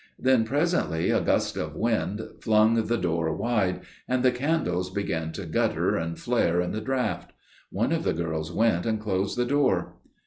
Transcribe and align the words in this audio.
Then 0.17 0.45
presently 0.45 1.11
a 1.11 1.21
gust 1.21 1.55
of 1.57 1.75
wind 1.75 2.23
flung 2.39 2.73
the 2.87 2.97
door 2.97 3.31
wide, 3.35 3.81
and 4.07 4.23
the 4.23 4.31
candles 4.31 4.89
began 4.89 5.31
to 5.33 5.45
gutter 5.45 5.95
and 5.95 6.17
flare 6.17 6.59
in 6.59 6.71
the 6.71 6.81
draught. 6.81 7.33
One 7.69 7.91
of 7.91 8.03
the 8.03 8.13
girls 8.13 8.51
went 8.51 8.87
and 8.87 8.99
closed 8.99 9.37
the 9.37 9.45
door. 9.45 9.97